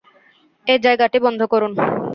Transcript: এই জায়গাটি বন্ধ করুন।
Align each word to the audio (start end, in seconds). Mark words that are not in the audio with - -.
এই 0.67 0.79
জায়গাটি 0.85 1.17
বন্ধ 1.25 1.41
করুন। 1.53 1.71